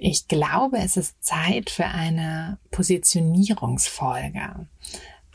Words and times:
Ich 0.00 0.28
glaube, 0.28 0.78
es 0.78 0.96
ist 0.96 1.22
Zeit 1.24 1.70
für 1.70 1.86
eine 1.86 2.58
Positionierungsfolge. 2.70 4.66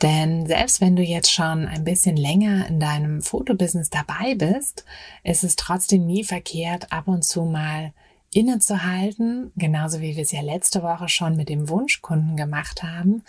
Denn 0.00 0.46
selbst 0.46 0.80
wenn 0.80 0.96
du 0.96 1.02
jetzt 1.02 1.30
schon 1.30 1.68
ein 1.68 1.84
bisschen 1.84 2.16
länger 2.16 2.66
in 2.66 2.80
deinem 2.80 3.20
Fotobusiness 3.20 3.90
dabei 3.90 4.34
bist, 4.34 4.86
ist 5.22 5.44
es 5.44 5.56
trotzdem 5.56 6.06
nie 6.06 6.24
verkehrt, 6.24 6.90
ab 6.92 7.08
und 7.08 7.24
zu 7.24 7.42
mal 7.42 7.92
innezuhalten, 8.34 9.52
genauso 9.56 10.00
wie 10.00 10.16
wir 10.16 10.22
es 10.22 10.32
ja 10.32 10.40
letzte 10.40 10.82
Woche 10.82 11.08
schon 11.08 11.36
mit 11.36 11.48
dem 11.48 11.68
Wunschkunden 11.68 12.36
gemacht 12.36 12.82
haben 12.82 13.22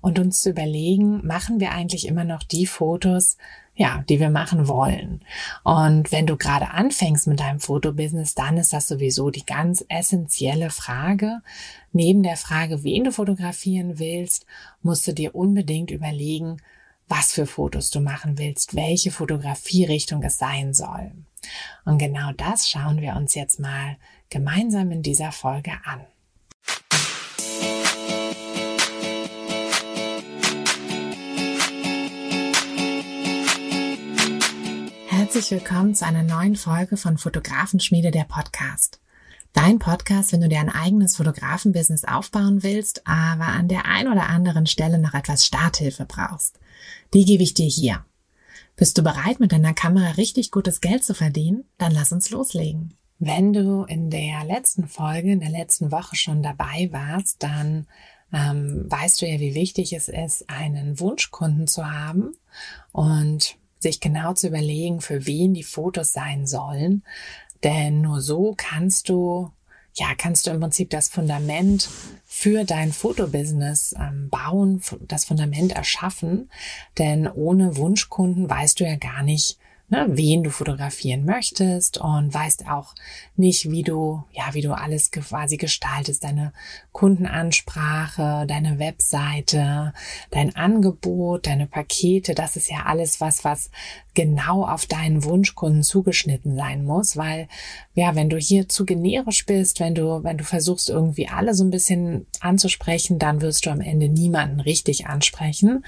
und 0.00 0.18
uns 0.18 0.40
zu 0.40 0.50
überlegen, 0.50 1.26
machen 1.26 1.60
wir 1.60 1.72
eigentlich 1.72 2.06
immer 2.06 2.24
noch 2.24 2.42
die 2.42 2.66
Fotos, 2.66 3.36
ja, 3.74 4.04
die 4.08 4.20
wir 4.20 4.30
machen 4.30 4.68
wollen. 4.68 5.24
Und 5.64 6.12
wenn 6.12 6.26
du 6.26 6.36
gerade 6.36 6.70
anfängst 6.70 7.26
mit 7.26 7.40
deinem 7.40 7.60
Fotobusiness, 7.60 8.34
dann 8.34 8.58
ist 8.58 8.72
das 8.72 8.86
sowieso 8.86 9.30
die 9.30 9.46
ganz 9.46 9.84
essentielle 9.88 10.70
Frage. 10.70 11.40
Neben 11.92 12.22
der 12.22 12.36
Frage, 12.36 12.84
wen 12.84 13.04
du 13.04 13.12
fotografieren 13.12 13.98
willst, 13.98 14.46
musst 14.82 15.06
du 15.06 15.12
dir 15.12 15.34
unbedingt 15.34 15.90
überlegen, 15.90 16.58
was 17.08 17.32
für 17.32 17.46
Fotos 17.46 17.90
du 17.90 18.00
machen 18.00 18.38
willst, 18.38 18.74
welche 18.74 19.10
Fotografierichtung 19.10 20.22
es 20.22 20.38
sein 20.38 20.72
soll. 20.72 21.12
Und 21.84 21.98
genau 21.98 22.32
das 22.36 22.68
schauen 22.68 23.00
wir 23.00 23.16
uns 23.16 23.34
jetzt 23.34 23.58
mal 23.58 23.96
gemeinsam 24.32 24.90
in 24.90 25.02
dieser 25.02 25.30
Folge 25.30 25.72
an. 25.84 26.00
Herzlich 35.06 35.50
willkommen 35.50 35.94
zu 35.94 36.06
einer 36.06 36.22
neuen 36.22 36.56
Folge 36.56 36.96
von 36.96 37.18
Fotografenschmiede 37.18 38.10
der 38.10 38.24
Podcast. 38.24 39.00
Dein 39.52 39.78
Podcast, 39.78 40.32
wenn 40.32 40.40
du 40.40 40.48
dir 40.48 40.60
ein 40.60 40.70
eigenes 40.70 41.16
Fotografenbusiness 41.16 42.06
aufbauen 42.06 42.62
willst, 42.62 43.06
aber 43.06 43.48
an 43.48 43.68
der 43.68 43.84
ein 43.84 44.08
oder 44.08 44.30
anderen 44.30 44.66
Stelle 44.66 44.98
noch 44.98 45.12
etwas 45.12 45.44
Starthilfe 45.44 46.06
brauchst. 46.06 46.58
Die 47.12 47.26
gebe 47.26 47.42
ich 47.42 47.52
dir 47.52 47.68
hier. 47.68 48.02
Bist 48.76 48.96
du 48.96 49.02
bereit, 49.02 49.40
mit 49.40 49.52
deiner 49.52 49.74
Kamera 49.74 50.12
richtig 50.12 50.50
gutes 50.50 50.80
Geld 50.80 51.04
zu 51.04 51.14
verdienen? 51.14 51.64
Dann 51.76 51.92
lass 51.92 52.12
uns 52.12 52.30
loslegen. 52.30 52.94
Wenn 53.24 53.52
du 53.52 53.84
in 53.84 54.10
der 54.10 54.42
letzten 54.44 54.88
Folge, 54.88 55.30
in 55.30 55.38
der 55.38 55.48
letzten 55.48 55.92
Woche 55.92 56.16
schon 56.16 56.42
dabei 56.42 56.88
warst, 56.90 57.40
dann 57.40 57.86
ähm, 58.32 58.90
weißt 58.90 59.22
du 59.22 59.26
ja, 59.28 59.38
wie 59.38 59.54
wichtig 59.54 59.92
es 59.92 60.08
ist, 60.08 60.50
einen 60.50 60.98
Wunschkunden 60.98 61.68
zu 61.68 61.88
haben 61.88 62.32
und 62.90 63.58
sich 63.78 64.00
genau 64.00 64.32
zu 64.32 64.48
überlegen, 64.48 65.00
für 65.00 65.24
wen 65.24 65.54
die 65.54 65.62
Fotos 65.62 66.12
sein 66.12 66.48
sollen. 66.48 67.04
Denn 67.62 68.00
nur 68.00 68.22
so 68.22 68.54
kannst 68.56 69.08
du, 69.08 69.52
ja, 69.94 70.16
kannst 70.18 70.48
du 70.48 70.50
im 70.50 70.58
Prinzip 70.58 70.90
das 70.90 71.08
Fundament 71.08 71.88
für 72.24 72.64
dein 72.64 72.90
Fotobusiness 72.90 73.94
ähm, 74.00 74.30
bauen, 74.30 74.82
das 75.06 75.26
Fundament 75.26 75.70
erschaffen. 75.70 76.50
Denn 76.98 77.28
ohne 77.28 77.76
Wunschkunden 77.76 78.50
weißt 78.50 78.80
du 78.80 78.84
ja 78.84 78.96
gar 78.96 79.22
nicht, 79.22 79.58
ne, 79.92 80.06
wen 80.08 80.42
du 80.42 80.50
fotografieren 80.50 81.26
möchtest 81.26 81.98
und 81.98 82.32
weißt 82.32 82.66
auch 82.66 82.94
nicht, 83.36 83.70
wie 83.70 83.82
du, 83.82 84.24
ja, 84.32 84.54
wie 84.54 84.62
du 84.62 84.72
alles 84.72 85.10
quasi 85.10 85.58
gestaltest, 85.58 86.24
deine 86.24 86.54
Kundenansprache, 86.92 88.46
deine 88.48 88.78
Webseite, 88.78 89.92
dein 90.30 90.56
Angebot, 90.56 91.46
deine 91.46 91.66
Pakete, 91.66 92.34
das 92.34 92.56
ist 92.56 92.70
ja 92.70 92.84
alles 92.86 93.20
was, 93.20 93.44
was 93.44 93.70
genau 94.14 94.64
auf 94.64 94.86
deinen 94.86 95.24
Wunschkunden 95.24 95.82
zugeschnitten 95.82 96.56
sein 96.56 96.84
muss, 96.84 97.16
weil 97.16 97.48
ja, 97.94 98.14
wenn 98.14 98.28
du 98.28 98.36
hier 98.36 98.68
zu 98.68 98.84
generisch 98.84 99.46
bist, 99.46 99.80
wenn 99.80 99.94
du, 99.94 100.22
wenn 100.22 100.38
du 100.38 100.44
versuchst 100.44 100.90
irgendwie 100.90 101.28
alle 101.28 101.54
so 101.54 101.64
ein 101.64 101.70
bisschen 101.70 102.26
anzusprechen, 102.40 103.18
dann 103.18 103.40
wirst 103.40 103.66
du 103.66 103.70
am 103.70 103.80
Ende 103.80 104.08
niemanden 104.08 104.60
richtig 104.60 105.06
ansprechen 105.06 105.84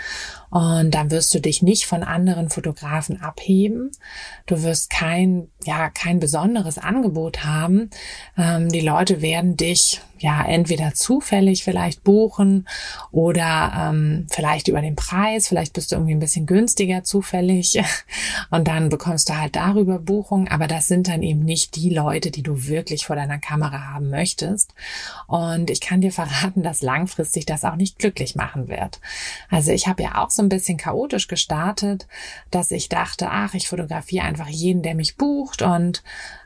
und 0.51 0.91
dann 0.93 1.11
wirst 1.11 1.35
du 1.35 1.41
dich 1.41 1.63
nicht 1.63 1.87
von 1.87 2.03
anderen 2.03 2.49
Fotografen 2.49 3.21
abheben. 3.21 3.91
Du 4.47 4.63
wirst 4.63 4.91
kein, 4.91 5.49
ja, 5.65 5.91
kein 5.91 6.21
besonderes 6.21 6.79
Angebot 6.79 7.45
haben. 7.45 7.91
Ähm, 8.39 8.71
die 8.71 8.81
Leute 8.81 9.21
werden 9.23 9.57
dich 9.57 10.01
ja 10.19 10.45
entweder 10.45 10.95
zufällig 10.95 11.65
vielleicht 11.65 12.05
buchen 12.05 12.67
oder 13.11 13.91
ähm, 13.91 14.27
vielleicht 14.31 14.69
über 14.69 14.81
den 14.81 14.97
Preis, 14.97 15.49
vielleicht 15.49 15.73
bist 15.73 15.93
du 15.93 15.97
irgendwie 15.97 16.15
ein 16.15 16.21
bisschen 16.21 16.47
günstiger 16.47 17.05
zufällig 17.05 17.81
und 18.51 18.69
dann 18.69 18.89
bekommst 18.89 19.29
du 19.29 19.37
halt 19.37 19.57
darüber 19.57 19.99
Buchung, 19.99 20.49
aber 20.49 20.67
das 20.67 20.87
sind 20.87 21.09
dann 21.09 21.23
eben 21.23 21.45
nicht 21.45 21.77
die 21.77 21.91
Leute, 21.91 22.31
die 22.31 22.43
du 22.43 22.67
wirklich 22.67 23.07
vor 23.07 23.17
deiner 23.17 23.39
Kamera 23.39 23.93
haben 23.93 24.11
möchtest. 24.11 24.75
Und 25.27 25.71
ich 25.71 25.81
kann 25.81 26.01
dir 26.01 26.13
verraten, 26.13 26.63
dass 26.63 26.83
langfristig 26.83 27.47
das 27.47 27.65
auch 27.65 27.77
nicht 27.77 27.99
glücklich 27.99 28.35
machen 28.37 28.69
wird. 28.69 29.01
Also 29.51 29.73
ich 29.73 29.87
habe 29.87 30.03
ja 30.03 30.23
auch 30.23 30.31
so 30.31 30.43
ein 30.43 30.49
bisschen 30.49 30.79
chaotisch 30.79 31.29
gestartet, 31.29 32.07
dass 32.51 32.71
ich 32.71 32.89
dachte, 32.89 33.29
ach, 33.31 33.55
ich 33.55 33.69
fotografiere 33.69 34.25
einfach 34.25 34.49
jeden, 34.49 34.83
der 34.83 34.95
mich 34.95 35.17
bucht 35.17 35.63
und 35.63 36.03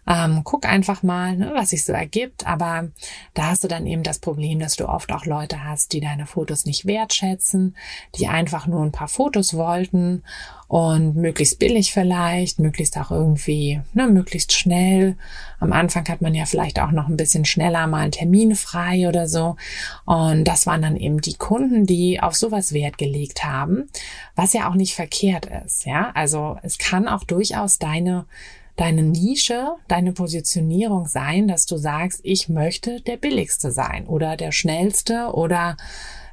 ähm, 0.09 0.41
guck 0.43 0.67
einfach 0.67 1.03
mal, 1.03 1.37
ne, 1.37 1.53
was 1.55 1.71
sich 1.71 1.85
so 1.85 1.93
ergibt. 1.93 2.47
Aber 2.47 2.89
da 3.35 3.49
hast 3.49 3.63
du 3.63 3.69
dann 3.69 3.87
eben 3.87 4.03
das 4.03 4.19
Problem, 4.19 4.59
dass 4.59 4.77
du 4.77 4.89
oft 4.89 5.13
auch 5.13 5.27
Leute 5.27 5.65
hast, 5.65 5.93
die 5.93 6.01
deine 6.01 6.27
Fotos 6.27 6.65
nicht 6.65 6.87
wertschätzen, 6.87 7.77
die 8.17 8.27
einfach 8.27 8.67
nur 8.67 8.83
ein 8.83 8.93
paar 8.93 9.09
Fotos 9.09 9.55
wollten 9.55 10.23
und 10.67 11.17
möglichst 11.17 11.59
billig 11.59 11.93
vielleicht, 11.93 12.59
möglichst 12.59 12.97
auch 12.97 13.11
irgendwie, 13.11 13.81
ne, 13.93 14.07
möglichst 14.07 14.53
schnell. 14.53 15.17
Am 15.61 15.73
Anfang 15.73 16.09
hat 16.09 16.23
man 16.23 16.35
ja 16.35 16.47
vielleicht 16.47 16.81
auch 16.81 16.91
noch 16.91 17.09
ein 17.09 17.17
bisschen 17.17 17.45
schneller 17.45 17.87
mal 17.87 18.01
einen 18.01 18.13
Termin 18.13 18.55
frei 18.55 19.09
oder 19.09 19.29
so. 19.29 19.57
Und 20.07 20.45
das 20.45 20.67
waren 20.67 20.83
dann 20.83 20.97
eben 20.97 21.21
die 21.21 21.35
Kunden, 21.35 21.85
die 21.85 22.21
auf 22.21 22.35
sowas 22.35 22.73
Wert 22.73 22.97
gelegt 22.97 23.45
haben, 23.45 23.89
was 24.37 24.55
ja 24.55 24.71
auch 24.71 24.75
nicht 24.75 24.95
verkehrt 24.95 25.47
ist. 25.67 25.85
Ja, 25.85 26.13
also 26.15 26.57
es 26.63 26.79
kann 26.79 27.09
auch 27.09 27.25
durchaus 27.25 27.79
deine 27.79 28.25
deine 28.79 29.03
Nische, 29.03 29.75
deine 29.89 30.13
Positionierung 30.13 31.07
sein, 31.07 31.49
dass 31.49 31.67
du 31.67 31.77
sagst, 31.77 32.21
ich 32.23 32.49
möchte 32.49 33.01
der 33.03 33.17
billigste 33.17 33.73
sein 33.73 34.07
oder 34.07 34.37
der 34.37 34.53
schnellste 34.53 35.33
oder 35.35 35.77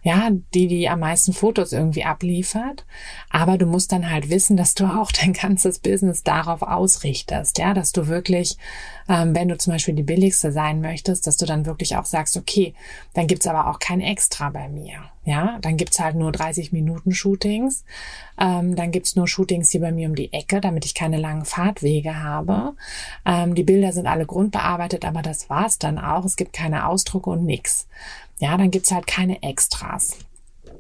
ja, 0.03 0.29
die, 0.53 0.67
die 0.67 0.87
am 0.87 0.99
meisten 0.99 1.33
Fotos 1.33 1.73
irgendwie 1.73 2.03
abliefert. 2.03 2.85
Aber 3.31 3.57
du 3.57 3.65
musst 3.65 3.91
dann 3.91 4.11
halt 4.11 4.29
wissen, 4.29 4.55
dass 4.55 4.75
du 4.75 4.85
auch 4.99 5.11
dein 5.11 5.33
ganzes 5.33 5.79
Business 5.79 6.21
darauf 6.21 6.61
ausrichtest, 6.61 7.57
ja, 7.57 7.73
dass 7.73 7.91
du 7.91 8.07
wirklich, 8.07 8.57
ähm, 9.09 9.35
wenn 9.35 9.47
du 9.47 9.57
zum 9.57 9.73
Beispiel 9.73 9.95
die 9.95 10.03
billigste 10.03 10.51
sein 10.51 10.79
möchtest, 10.79 11.25
dass 11.25 11.37
du 11.37 11.47
dann 11.47 11.65
wirklich 11.65 11.97
auch 11.97 12.05
sagst, 12.05 12.37
okay, 12.37 12.75
dann 13.15 13.25
gibt's 13.25 13.47
aber 13.47 13.67
auch 13.67 13.79
kein 13.79 14.01
Extra 14.01 14.51
bei 14.51 14.69
mir. 14.69 15.09
Ja, 15.25 15.57
dann 15.61 15.75
gibt's 15.75 15.99
halt 15.99 16.15
nur 16.15 16.31
30 16.31 16.71
Minuten 16.71 17.11
Shootings. 17.11 17.83
Ähm, 18.39 18.75
dann 18.75 18.91
gibt's 18.91 19.15
nur 19.15 19.27
Shootings 19.27 19.71
hier 19.71 19.81
bei 19.81 19.91
mir 19.91 20.07
um 20.07 20.15
die 20.15 20.31
Ecke, 20.31 20.61
damit 20.61 20.85
ich 20.85 20.93
keine 20.93 21.17
langen 21.17 21.45
Fahrtwege 21.45 22.23
habe. 22.23 22.73
Ähm, 23.25 23.55
die 23.55 23.63
Bilder 23.63 23.91
sind 23.91 24.05
alle 24.05 24.27
grundbearbeitet, 24.27 25.03
aber 25.03 25.23
das 25.23 25.49
war's 25.49 25.79
dann 25.79 25.97
auch. 25.97 26.25
Es 26.25 26.35
gibt 26.35 26.53
keine 26.53 26.87
Ausdrucke 26.87 27.31
und 27.31 27.43
nix. 27.43 27.87
Ja, 28.39 28.55
dann 28.55 28.69
gibt's 28.69 28.91
halt 28.91 29.07
keine 29.07 29.41
Extras 29.41 30.17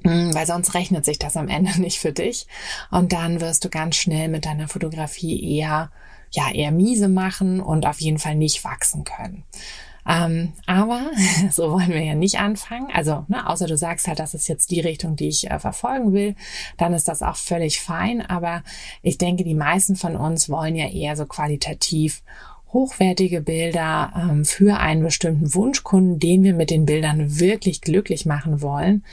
hm, 0.03 0.35
weil 0.35 0.45
sonst 0.45 0.75
rechnet 0.75 1.03
sich 1.03 1.17
das 1.17 1.35
am 1.35 1.47
Ende 1.47 1.71
nicht 1.81 1.99
für 1.99 2.11
dich 2.11 2.45
und 2.91 3.11
dann 3.11 3.41
wirst 3.41 3.65
du 3.65 3.69
ganz 3.69 3.95
schnell 3.95 4.27
mit 4.27 4.45
deiner 4.45 4.67
Fotografie 4.67 5.57
eher 5.57 5.89
ja 6.31 6.51
eher 6.51 6.71
miese 6.71 7.07
machen 7.07 7.59
und 7.59 7.85
auf 7.85 8.01
jeden 8.01 8.19
Fall 8.19 8.35
nicht 8.35 8.63
wachsen 8.63 9.03
können. 9.03 9.43
Ähm, 10.07 10.53
aber 10.65 11.01
so 11.51 11.71
wollen 11.71 11.89
wir 11.89 12.03
ja 12.03 12.15
nicht 12.15 12.39
anfangen. 12.39 12.89
Also, 12.93 13.25
ne, 13.27 13.47
außer 13.49 13.67
du 13.67 13.77
sagst 13.77 14.07
halt, 14.07 14.19
das 14.19 14.33
ist 14.33 14.47
jetzt 14.47 14.71
die 14.71 14.79
Richtung, 14.79 15.15
die 15.15 15.29
ich 15.29 15.49
äh, 15.49 15.59
verfolgen 15.59 16.13
will, 16.13 16.35
dann 16.77 16.93
ist 16.93 17.07
das 17.07 17.23
auch 17.23 17.37
völlig 17.37 17.81
fein. 17.81 18.21
Aber 18.21 18.63
ich 19.01 19.17
denke, 19.17 19.43
die 19.43 19.55
meisten 19.55 19.95
von 19.95 20.15
uns 20.15 20.49
wollen 20.49 20.75
ja 20.75 20.87
eher 20.87 21.15
so 21.15 21.25
qualitativ 21.25 22.21
hochwertige 22.75 23.39
Bilder 23.39 24.11
ähm, 24.15 24.43
für 24.43 24.77
einen 24.77 25.01
bestimmten 25.01 25.55
Wunschkunden, 25.55 26.19
den 26.19 26.43
wir 26.43 26.53
mit 26.53 26.69
den 26.69 26.85
Bildern 26.85 27.39
wirklich 27.39 27.79
glücklich 27.79 28.25
machen 28.25 28.61
wollen 28.61 29.03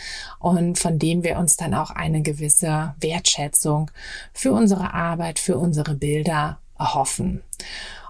und 0.41 0.81
von 0.81 0.99
dem 0.99 1.23
wir 1.23 1.39
uns 1.39 1.57
dann 1.57 1.73
auch 1.73 1.91
eine 1.91 2.23
gewisse 2.23 2.95
Wertschätzung 3.01 3.91
für 4.33 4.53
unsere 4.53 4.93
Arbeit, 4.93 5.39
für 5.39 5.59
unsere 5.59 5.95
Bilder 5.95 6.59
erhoffen. 6.77 7.43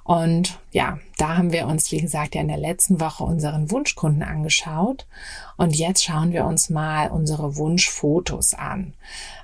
Und 0.04 0.58
ja, 0.72 0.98
da 1.16 1.36
haben 1.36 1.52
wir 1.52 1.66
uns, 1.68 1.92
wie 1.92 2.00
gesagt, 2.00 2.34
ja 2.34 2.40
in 2.40 2.48
der 2.48 2.56
letzten 2.56 3.00
Woche 3.00 3.22
unseren 3.22 3.70
Wunschkunden 3.70 4.22
angeschaut. 4.22 5.06
Und 5.56 5.76
jetzt 5.76 6.02
schauen 6.02 6.32
wir 6.32 6.44
uns 6.44 6.70
mal 6.70 7.10
unsere 7.10 7.56
Wunschfotos 7.56 8.54
an. 8.54 8.94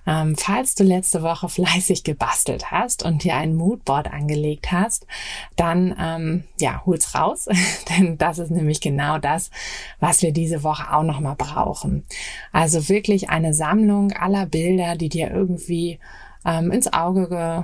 Ähm, 0.04 0.36
falls 0.36 0.74
du 0.74 0.82
letzte 0.82 1.22
Woche 1.22 1.48
fleißig 1.48 2.02
gebastelt 2.02 2.72
hast 2.72 3.04
und 3.04 3.22
dir 3.22 3.36
ein 3.36 3.54
Moodboard 3.54 4.12
angelegt 4.12 4.72
hast, 4.72 5.06
dann 5.54 5.94
ähm, 6.00 6.44
ja, 6.58 6.82
hol's 6.86 7.14
raus, 7.14 7.48
denn 7.90 8.18
das 8.18 8.38
ist 8.38 8.50
nämlich 8.50 8.80
genau 8.80 9.18
das, 9.18 9.50
was 10.00 10.22
wir 10.22 10.32
diese 10.32 10.64
Woche 10.64 10.92
auch 10.92 11.04
nochmal 11.04 11.36
brauchen. 11.36 12.04
Also 12.52 12.88
wirklich 12.88 13.30
eine 13.30 13.54
Sammlung 13.54 14.12
aller 14.12 14.46
Bilder, 14.46 14.96
die 14.96 15.08
dir 15.08 15.30
irgendwie 15.30 16.00
ähm, 16.44 16.72
ins 16.72 16.92
Auge 16.92 17.28
ge 17.28 17.62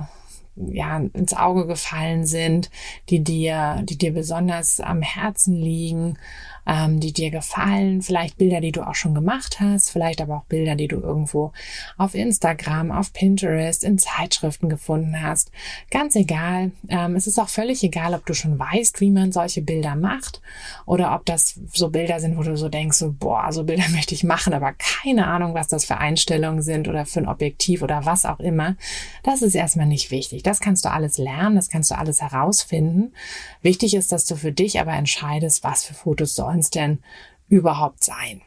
ja, 0.55 0.97
ins 0.97 1.33
Auge 1.33 1.67
gefallen 1.67 2.25
sind, 2.25 2.69
die 3.09 3.23
dir, 3.23 3.81
die 3.83 3.97
dir 3.97 4.13
besonders 4.13 4.79
am 4.79 5.01
Herzen 5.01 5.55
liegen, 5.55 6.17
ähm, 6.65 6.99
die 6.99 7.13
dir 7.13 7.31
gefallen, 7.31 8.01
vielleicht 8.01 8.37
Bilder, 8.37 8.61
die 8.61 8.71
du 8.71 8.81
auch 8.81 8.95
schon 8.95 9.13
gemacht 9.13 9.59
hast, 9.59 9.91
vielleicht 9.91 10.21
aber 10.21 10.37
auch 10.37 10.45
Bilder, 10.45 10.75
die 10.75 10.87
du 10.87 10.99
irgendwo 10.99 11.51
auf 11.97 12.15
Instagram, 12.15 12.91
auf 12.91 13.13
Pinterest, 13.13 13.83
in 13.83 13.97
Zeitschriften 13.97 14.69
gefunden 14.69 15.21
hast. 15.21 15.51
Ganz 15.91 16.15
egal. 16.15 16.71
Ähm, 16.89 17.15
es 17.15 17.27
ist 17.27 17.39
auch 17.39 17.49
völlig 17.49 17.83
egal, 17.83 18.13
ob 18.13 18.25
du 18.25 18.33
schon 18.33 18.57
weißt, 18.57 18.99
wie 19.01 19.11
man 19.11 19.31
solche 19.31 19.61
Bilder 19.61 19.95
macht 19.95 20.41
oder 20.85 21.15
ob 21.15 21.25
das 21.25 21.59
so 21.73 21.89
Bilder 21.89 22.19
sind, 22.19 22.37
wo 22.37 22.43
du 22.43 22.57
so 22.57 22.69
denkst, 22.69 22.97
so, 22.97 23.13
boah, 23.17 23.51
so 23.51 23.63
Bilder 23.63 23.87
möchte 23.91 24.15
ich 24.15 24.23
machen, 24.23 24.53
aber 24.53 24.73
keine 24.73 25.27
Ahnung, 25.27 25.53
was 25.53 25.67
das 25.67 25.85
für 25.85 25.97
Einstellungen 25.97 26.61
sind 26.61 26.87
oder 26.87 27.05
für 27.05 27.19
ein 27.19 27.27
Objektiv 27.27 27.81
oder 27.81 28.05
was 28.05 28.25
auch 28.25 28.39
immer. 28.39 28.75
Das 29.23 29.41
ist 29.41 29.55
erstmal 29.55 29.87
nicht 29.87 30.11
wichtig. 30.11 30.43
Das 30.43 30.59
kannst 30.59 30.85
du 30.85 30.91
alles 30.91 31.17
lernen, 31.17 31.55
das 31.55 31.69
kannst 31.69 31.91
du 31.91 31.97
alles 31.97 32.21
herausfinden. 32.21 33.13
Wichtig 33.61 33.93
ist, 33.95 34.11
dass 34.11 34.25
du 34.25 34.35
für 34.35 34.51
dich 34.51 34.79
aber 34.79 34.93
entscheidest, 34.93 35.63
was 35.63 35.83
für 35.83 35.93
Fotos 35.93 36.35
sollen 36.35 36.54
es 36.59 36.69
denn 36.69 36.99
überhaupt 37.47 38.03
sein? 38.03 38.41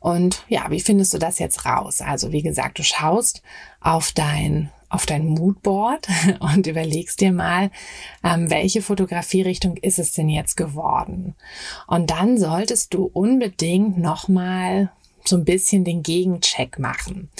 Und 0.00 0.44
ja, 0.48 0.70
wie 0.70 0.80
findest 0.80 1.14
du 1.14 1.18
das 1.18 1.38
jetzt 1.38 1.66
raus? 1.66 2.00
Also 2.00 2.32
wie 2.32 2.42
gesagt, 2.42 2.78
du 2.78 2.82
schaust 2.82 3.42
auf 3.80 4.12
dein 4.12 4.70
auf 4.88 5.06
dein 5.06 5.26
Moodboard 5.26 6.06
und 6.38 6.68
überlegst 6.68 7.20
dir 7.20 7.32
mal, 7.32 7.70
ähm, 8.22 8.48
welche 8.48 8.80
Fotografierichtung 8.80 9.76
ist 9.76 9.98
es 9.98 10.12
denn 10.12 10.28
jetzt 10.28 10.56
geworden? 10.56 11.34
Und 11.88 12.10
dann 12.10 12.38
solltest 12.38 12.94
du 12.94 13.10
unbedingt 13.12 13.98
nochmal 13.98 14.92
so 15.28 15.36
ein 15.36 15.44
bisschen 15.44 15.84
den 15.84 16.02
Gegencheck 16.02 16.78
machen. 16.78 17.30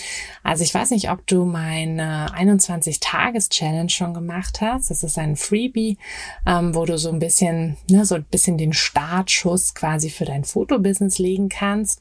Also 0.42 0.64
ich 0.64 0.72
weiß 0.72 0.90
nicht, 0.90 1.10
ob 1.10 1.26
du 1.26 1.44
meine 1.44 2.28
21-Tages-Challenge 2.34 3.90
schon 3.90 4.14
gemacht 4.14 4.60
hast. 4.60 4.90
Das 4.90 5.02
ist 5.02 5.19
ein 5.19 5.36
Freebie, 5.36 5.98
ähm, 6.46 6.75
wo 6.75 6.84
du 6.84 6.98
so 6.98 7.10
ein 7.10 7.19
bisschen, 7.19 7.76
ne, 7.90 8.04
so 8.04 8.14
ein 8.14 8.25
bisschen 8.25 8.58
den 8.58 8.72
Startschuss 8.72 9.75
quasi 9.75 10.10
für 10.10 10.25
dein 10.25 10.44
Fotobusiness 10.44 11.19
legen 11.19 11.48
kannst. 11.48 12.00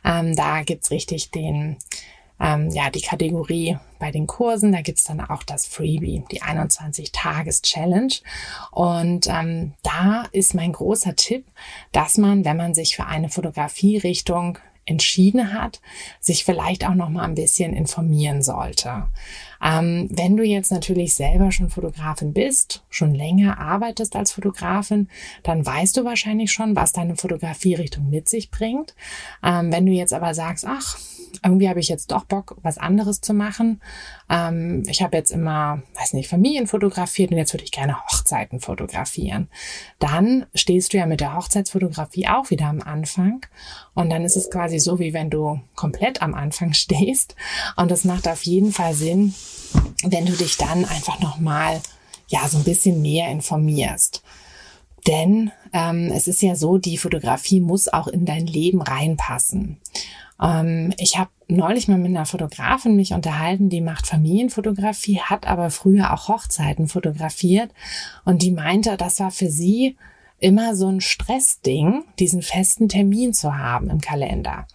Ähm, 0.04 0.34
da 0.34 0.62
gibt's 0.62 0.90
richtig 0.90 1.30
den 1.30 1.67
ähm, 2.40 2.70
ja, 2.70 2.90
die 2.90 3.00
Kategorie 3.00 3.78
bei 3.98 4.10
den 4.10 4.26
Kursen. 4.26 4.72
Da 4.72 4.80
gibt's 4.80 5.04
dann 5.04 5.20
auch 5.20 5.42
das 5.42 5.66
Freebie, 5.66 6.24
die 6.30 6.42
21-Tages-Challenge. 6.42 8.14
Und 8.70 9.26
ähm, 9.28 9.74
da 9.82 10.24
ist 10.32 10.54
mein 10.54 10.72
großer 10.72 11.16
Tipp, 11.16 11.46
dass 11.92 12.16
man, 12.16 12.44
wenn 12.44 12.56
man 12.56 12.74
sich 12.74 12.96
für 12.96 13.06
eine 13.06 13.28
Fotografierichtung 13.28 14.58
entschieden 14.84 15.52
hat, 15.52 15.80
sich 16.20 16.44
vielleicht 16.44 16.86
auch 16.86 16.94
noch 16.94 17.10
mal 17.10 17.24
ein 17.24 17.34
bisschen 17.34 17.74
informieren 17.74 18.42
sollte. 18.42 19.08
Ähm, 19.62 20.08
wenn 20.10 20.36
du 20.36 20.44
jetzt 20.44 20.70
natürlich 20.70 21.14
selber 21.14 21.52
schon 21.52 21.70
Fotografin 21.70 22.32
bist, 22.32 22.84
schon 22.90 23.14
länger 23.14 23.58
arbeitest 23.58 24.16
als 24.16 24.32
Fotografin, 24.32 25.08
dann 25.42 25.64
weißt 25.64 25.96
du 25.96 26.04
wahrscheinlich 26.04 26.52
schon, 26.52 26.76
was 26.76 26.92
deine 26.92 27.16
Fotografierichtung 27.16 28.08
mit 28.08 28.28
sich 28.28 28.50
bringt. 28.50 28.94
Ähm, 29.42 29.72
wenn 29.72 29.86
du 29.86 29.92
jetzt 29.92 30.12
aber 30.12 30.34
sagst, 30.34 30.64
ach, 30.66 30.98
irgendwie 31.44 31.68
habe 31.68 31.80
ich 31.80 31.88
jetzt 31.88 32.10
doch 32.10 32.24
Bock, 32.24 32.56
was 32.62 32.78
anderes 32.78 33.20
zu 33.20 33.34
machen. 33.34 33.80
Ähm, 34.28 34.82
ich 34.86 35.02
habe 35.02 35.16
jetzt 35.16 35.30
immer, 35.30 35.82
weiß 35.94 36.14
nicht, 36.14 36.28
Familien 36.28 36.66
fotografiert 36.66 37.30
und 37.30 37.38
jetzt 37.38 37.52
würde 37.52 37.64
ich 37.64 37.72
gerne 37.72 37.96
Hochzeiten 38.04 38.60
fotografieren. 38.60 39.48
Dann 39.98 40.46
stehst 40.54 40.92
du 40.92 40.98
ja 40.98 41.06
mit 41.06 41.20
der 41.20 41.34
Hochzeitsfotografie 41.34 42.28
auch 42.28 42.50
wieder 42.50 42.66
am 42.66 42.80
Anfang. 42.80 43.46
Und 43.98 44.10
dann 44.10 44.24
ist 44.24 44.36
es 44.36 44.48
quasi 44.48 44.78
so, 44.78 45.00
wie 45.00 45.12
wenn 45.12 45.28
du 45.28 45.58
komplett 45.74 46.22
am 46.22 46.32
Anfang 46.32 46.72
stehst. 46.72 47.34
Und 47.74 47.90
das 47.90 48.04
macht 48.04 48.28
auf 48.28 48.42
jeden 48.44 48.70
Fall 48.70 48.94
Sinn, 48.94 49.34
wenn 50.04 50.24
du 50.24 50.34
dich 50.34 50.56
dann 50.56 50.84
einfach 50.84 51.18
nochmal, 51.18 51.80
ja, 52.28 52.46
so 52.46 52.58
ein 52.58 52.64
bisschen 52.64 53.02
mehr 53.02 53.28
informierst. 53.28 54.22
Denn 55.08 55.50
ähm, 55.72 56.12
es 56.14 56.28
ist 56.28 56.42
ja 56.42 56.54
so, 56.54 56.78
die 56.78 56.96
Fotografie 56.96 57.60
muss 57.60 57.88
auch 57.88 58.06
in 58.06 58.24
dein 58.24 58.46
Leben 58.46 58.82
reinpassen. 58.82 59.78
Ähm, 60.40 60.94
ich 60.98 61.18
habe 61.18 61.30
neulich 61.48 61.88
mal 61.88 61.98
mit 61.98 62.10
einer 62.10 62.26
Fotografin 62.26 62.94
mich 62.94 63.14
unterhalten, 63.14 63.68
die 63.68 63.80
macht 63.80 64.06
Familienfotografie, 64.06 65.18
hat 65.22 65.48
aber 65.48 65.70
früher 65.70 66.12
auch 66.14 66.28
Hochzeiten 66.28 66.86
fotografiert 66.86 67.72
und 68.24 68.42
die 68.42 68.52
meinte, 68.52 68.96
das 68.96 69.18
war 69.18 69.32
für 69.32 69.50
sie 69.50 69.96
immer 70.40 70.76
so 70.76 70.88
ein 70.88 71.00
Stressding, 71.00 72.04
diesen 72.18 72.42
festen 72.42 72.88
Termin 72.88 73.34
zu 73.34 73.56
haben 73.56 73.90
im 73.90 74.00
Kalender. 74.00 74.66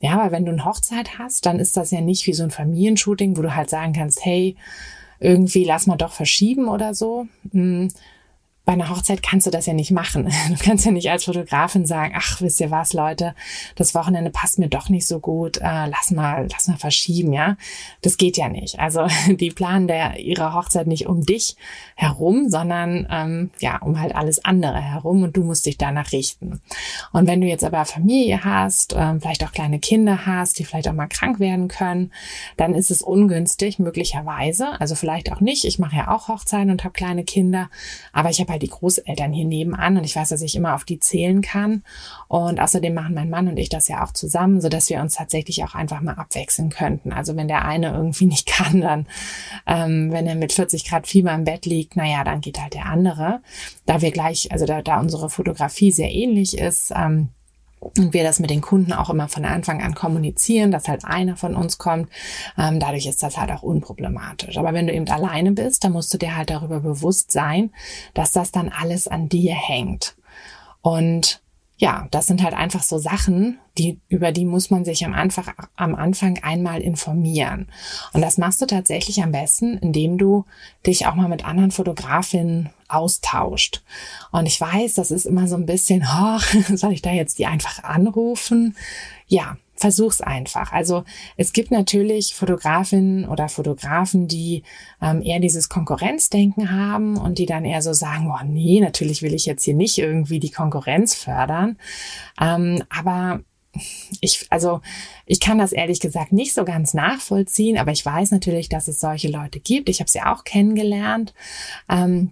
Ja, 0.00 0.18
weil 0.18 0.32
wenn 0.32 0.44
du 0.44 0.52
eine 0.52 0.64
Hochzeit 0.64 1.18
hast, 1.18 1.46
dann 1.46 1.60
ist 1.60 1.76
das 1.76 1.90
ja 1.92 2.00
nicht 2.00 2.26
wie 2.26 2.32
so 2.32 2.42
ein 2.42 2.50
Familienshooting, 2.50 3.36
wo 3.36 3.42
du 3.42 3.54
halt 3.54 3.70
sagen 3.70 3.92
kannst, 3.92 4.24
hey, 4.24 4.56
irgendwie 5.20 5.64
lass 5.64 5.86
mal 5.86 5.96
doch 5.96 6.12
verschieben 6.12 6.68
oder 6.68 6.94
so, 6.94 7.26
hm, 7.52 7.88
bei 8.64 8.74
einer 8.74 8.90
Hochzeit 8.90 9.22
kannst 9.22 9.46
du 9.46 9.50
das 9.50 9.66
ja 9.66 9.72
nicht 9.72 9.90
machen. 9.90 10.32
Du 10.52 10.56
kannst 10.58 10.84
ja 10.84 10.92
nicht 10.92 11.10
als 11.10 11.24
Fotografin 11.24 11.86
sagen, 11.86 12.14
ach, 12.16 12.40
wisst 12.40 12.60
ihr 12.60 12.70
was, 12.70 12.92
Leute, 12.92 13.34
das 13.74 13.94
Wochenende 13.94 14.30
passt 14.30 14.58
mir 14.58 14.68
doch 14.68 14.88
nicht 14.88 15.06
so 15.06 15.18
gut, 15.18 15.56
äh, 15.56 15.86
lass 15.86 16.10
mal, 16.10 16.46
lass 16.50 16.68
mal 16.68 16.76
verschieben, 16.76 17.32
ja. 17.32 17.56
Das 18.02 18.16
geht 18.16 18.36
ja 18.36 18.48
nicht. 18.48 18.78
Also 18.78 19.06
die 19.28 19.50
planen 19.50 19.88
der 19.88 20.18
ihre 20.18 20.52
Hochzeit 20.52 20.86
nicht 20.86 21.06
um 21.06 21.24
dich 21.24 21.56
herum, 21.96 22.50
sondern 22.50 23.06
ähm, 23.10 23.50
ja, 23.60 23.78
um 23.78 23.98
halt 23.98 24.14
alles 24.14 24.44
andere 24.44 24.80
herum 24.80 25.22
und 25.22 25.36
du 25.36 25.42
musst 25.42 25.66
dich 25.66 25.78
danach 25.78 26.12
richten. 26.12 26.60
Und 27.12 27.26
wenn 27.26 27.40
du 27.40 27.46
jetzt 27.46 27.64
aber 27.64 27.84
Familie 27.84 28.44
hast, 28.44 28.94
ähm, 28.96 29.20
vielleicht 29.20 29.44
auch 29.44 29.52
kleine 29.52 29.80
Kinder 29.80 30.26
hast, 30.26 30.58
die 30.58 30.64
vielleicht 30.64 30.88
auch 30.88 30.92
mal 30.92 31.08
krank 31.08 31.40
werden 31.40 31.68
können, 31.68 32.12
dann 32.56 32.74
ist 32.74 32.90
es 32.90 33.02
ungünstig, 33.02 33.78
möglicherweise. 33.78 34.80
Also 34.80 34.94
vielleicht 34.94 35.32
auch 35.32 35.40
nicht. 35.40 35.64
Ich 35.64 35.78
mache 35.78 35.96
ja 35.96 36.08
auch 36.08 36.28
Hochzeiten 36.28 36.70
und 36.70 36.84
habe 36.84 36.92
kleine 36.92 37.24
Kinder, 37.24 37.70
aber 38.12 38.30
ich 38.30 38.40
habe 38.40 38.51
halt 38.52 38.62
die 38.62 38.68
Großeltern 38.68 39.32
hier 39.32 39.44
nebenan 39.44 39.96
und 39.96 40.04
ich 40.04 40.14
weiß, 40.14 40.28
dass 40.28 40.42
ich 40.42 40.54
immer 40.54 40.74
auf 40.74 40.84
die 40.84 41.00
zählen 41.00 41.42
kann. 41.42 41.82
Und 42.28 42.60
außerdem 42.60 42.94
machen 42.94 43.14
mein 43.14 43.30
Mann 43.30 43.48
und 43.48 43.58
ich 43.58 43.68
das 43.68 43.88
ja 43.88 44.04
auch 44.04 44.12
zusammen, 44.12 44.60
so 44.60 44.68
dass 44.68 44.88
wir 44.88 45.00
uns 45.00 45.16
tatsächlich 45.16 45.64
auch 45.64 45.74
einfach 45.74 46.00
mal 46.00 46.14
abwechseln 46.14 46.70
könnten. 46.70 47.12
Also 47.12 47.36
wenn 47.36 47.48
der 47.48 47.64
eine 47.64 47.92
irgendwie 47.92 48.26
nicht 48.32 48.46
kann, 48.46 48.80
dann, 48.80 49.06
ähm, 49.66 50.12
wenn 50.12 50.26
er 50.26 50.36
mit 50.36 50.52
40 50.52 50.88
Grad 50.88 51.06
Fieber 51.06 51.32
im 51.34 51.44
Bett 51.44 51.66
liegt, 51.66 51.96
naja, 51.96 52.22
dann 52.22 52.40
geht 52.40 52.60
halt 52.60 52.74
der 52.74 52.86
andere. 52.86 53.40
Da 53.86 54.00
wir 54.00 54.12
gleich, 54.12 54.52
also 54.52 54.66
da, 54.66 54.82
da 54.82 55.00
unsere 55.00 55.28
Fotografie 55.28 55.90
sehr 55.90 56.12
ähnlich 56.12 56.56
ist, 56.56 56.92
ähm, 56.94 57.30
und 57.82 58.14
wir 58.14 58.22
das 58.22 58.38
mit 58.38 58.50
den 58.50 58.60
Kunden 58.60 58.92
auch 58.92 59.10
immer 59.10 59.28
von 59.28 59.44
Anfang 59.44 59.82
an 59.82 59.94
kommunizieren, 59.94 60.70
dass 60.70 60.88
halt 60.88 61.04
einer 61.04 61.36
von 61.36 61.56
uns 61.56 61.78
kommt. 61.78 62.08
Ähm, 62.56 62.78
dadurch 62.78 63.06
ist 63.06 63.22
das 63.22 63.36
halt 63.36 63.50
auch 63.50 63.62
unproblematisch. 63.62 64.56
Aber 64.56 64.72
wenn 64.72 64.86
du 64.86 64.94
eben 64.94 65.08
alleine 65.08 65.52
bist, 65.52 65.84
dann 65.84 65.92
musst 65.92 66.14
du 66.14 66.18
dir 66.18 66.36
halt 66.36 66.50
darüber 66.50 66.80
bewusst 66.80 67.32
sein, 67.32 67.72
dass 68.14 68.32
das 68.32 68.52
dann 68.52 68.68
alles 68.68 69.08
an 69.08 69.28
dir 69.28 69.54
hängt. 69.54 70.14
Und 70.80 71.41
ja, 71.76 72.06
das 72.10 72.26
sind 72.26 72.42
halt 72.42 72.54
einfach 72.54 72.82
so 72.82 72.98
Sachen, 72.98 73.58
die, 73.76 73.98
über 74.08 74.30
die 74.30 74.44
muss 74.44 74.70
man 74.70 74.84
sich 74.84 75.04
am 75.04 75.14
Anfang, 75.14 75.52
am 75.74 75.94
Anfang 75.94 76.38
einmal 76.42 76.80
informieren. 76.80 77.68
Und 78.12 78.20
das 78.20 78.38
machst 78.38 78.62
du 78.62 78.66
tatsächlich 78.66 79.22
am 79.22 79.32
besten, 79.32 79.78
indem 79.78 80.18
du 80.18 80.44
dich 80.86 81.06
auch 81.06 81.14
mal 81.14 81.28
mit 81.28 81.44
anderen 81.44 81.70
Fotografinnen 81.70 82.70
austauscht. 82.88 83.82
Und 84.30 84.46
ich 84.46 84.60
weiß, 84.60 84.94
das 84.94 85.10
ist 85.10 85.24
immer 85.24 85.48
so 85.48 85.56
ein 85.56 85.66
bisschen, 85.66 86.06
oh, 86.14 86.38
soll 86.76 86.92
ich 86.92 87.02
da 87.02 87.10
jetzt 87.10 87.38
die 87.38 87.46
einfach 87.46 87.82
anrufen? 87.82 88.76
Ja, 89.26 89.56
versuch's 89.82 90.20
einfach. 90.20 90.72
Also 90.72 91.02
es 91.36 91.52
gibt 91.52 91.72
natürlich 91.72 92.34
Fotografinnen 92.34 93.28
oder 93.28 93.48
Fotografen, 93.48 94.28
die 94.28 94.62
ähm, 95.02 95.22
eher 95.22 95.40
dieses 95.40 95.68
Konkurrenzdenken 95.68 96.70
haben 96.70 97.16
und 97.16 97.38
die 97.38 97.46
dann 97.46 97.64
eher 97.64 97.82
so 97.82 97.92
sagen, 97.92 98.32
oh 98.32 98.44
nee, 98.46 98.80
natürlich 98.80 99.22
will 99.22 99.34
ich 99.34 99.44
jetzt 99.44 99.64
hier 99.64 99.74
nicht 99.74 99.98
irgendwie 99.98 100.38
die 100.38 100.52
Konkurrenz 100.52 101.14
fördern. 101.14 101.78
Ähm, 102.40 102.84
aber 102.90 103.40
ich, 104.20 104.46
also 104.50 104.82
ich 105.26 105.40
kann 105.40 105.58
das 105.58 105.72
ehrlich 105.72 105.98
gesagt 105.98 106.32
nicht 106.32 106.54
so 106.54 106.64
ganz 106.64 106.94
nachvollziehen, 106.94 107.76
aber 107.76 107.90
ich 107.90 108.06
weiß 108.06 108.30
natürlich, 108.30 108.68
dass 108.68 108.86
es 108.86 109.00
solche 109.00 109.28
Leute 109.28 109.58
gibt. 109.58 109.88
Ich 109.88 109.98
habe 109.98 110.10
sie 110.10 110.22
auch 110.22 110.44
kennengelernt. 110.44 111.34
Ähm, 111.88 112.30